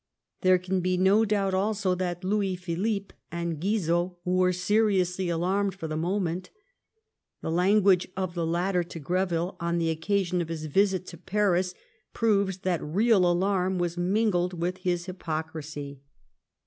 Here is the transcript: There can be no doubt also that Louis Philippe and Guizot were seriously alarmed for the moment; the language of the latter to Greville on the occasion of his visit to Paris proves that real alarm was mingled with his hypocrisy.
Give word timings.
There 0.41 0.57
can 0.57 0.79
be 0.79 0.97
no 0.97 1.25
doubt 1.25 1.53
also 1.53 1.93
that 1.93 2.23
Louis 2.23 2.55
Philippe 2.55 3.13
and 3.31 3.61
Guizot 3.61 4.15
were 4.25 4.51
seriously 4.51 5.29
alarmed 5.29 5.75
for 5.75 5.87
the 5.87 5.95
moment; 5.95 6.49
the 7.41 7.51
language 7.51 8.07
of 8.17 8.33
the 8.33 8.47
latter 8.47 8.83
to 8.83 8.99
Greville 8.99 9.57
on 9.59 9.77
the 9.77 9.91
occasion 9.91 10.41
of 10.41 10.49
his 10.49 10.65
visit 10.65 11.05
to 11.05 11.17
Paris 11.19 11.75
proves 12.13 12.57
that 12.61 12.81
real 12.81 13.29
alarm 13.31 13.77
was 13.77 13.95
mingled 13.95 14.59
with 14.59 14.77
his 14.79 15.05
hypocrisy. 15.05 16.01